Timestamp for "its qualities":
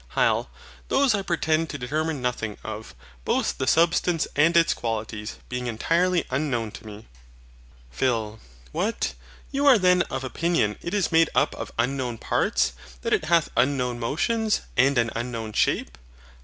4.57-5.35